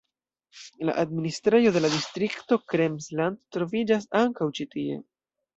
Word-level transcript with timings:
La 0.87 0.95
administrejo 1.01 1.73
de 1.75 1.83
la 1.85 1.91
distrikto 1.97 2.59
Krems-Land 2.73 3.41
troviĝas 3.57 4.11
ankaŭ 4.25 4.53
ĉi 4.61 4.71
tie. 4.77 5.01